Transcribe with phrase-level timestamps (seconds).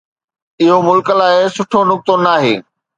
[0.61, 2.55] اِهو ملڪ لاءِ سٺو نُڪتو ناهي.